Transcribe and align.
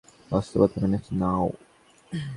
বাস্তবতা 0.31 0.77
মেনে 0.81 0.99
নাও। 1.21 1.47